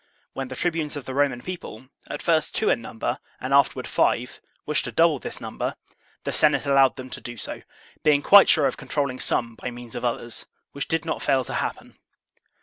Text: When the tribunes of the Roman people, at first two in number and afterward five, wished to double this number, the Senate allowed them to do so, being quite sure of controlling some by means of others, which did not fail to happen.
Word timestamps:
When 0.33 0.47
the 0.47 0.55
tribunes 0.55 0.95
of 0.95 1.05
the 1.05 1.13
Roman 1.13 1.43
people, 1.43 1.87
at 2.07 2.23
first 2.23 2.55
two 2.55 2.71
in 2.71 2.81
number 2.81 3.19
and 3.39 3.53
afterward 3.53 3.85
five, 3.85 4.41
wished 4.65 4.85
to 4.85 4.91
double 4.91 5.19
this 5.19 5.39
number, 5.39 5.75
the 6.23 6.31
Senate 6.31 6.65
allowed 6.65 6.95
them 6.95 7.11
to 7.11 7.21
do 7.21 7.37
so, 7.37 7.61
being 8.01 8.23
quite 8.23 8.49
sure 8.49 8.65
of 8.65 8.77
controlling 8.77 9.19
some 9.19 9.53
by 9.53 9.69
means 9.69 9.93
of 9.93 10.03
others, 10.03 10.47
which 10.71 10.87
did 10.87 11.05
not 11.05 11.21
fail 11.21 11.45
to 11.45 11.53
happen. 11.53 11.99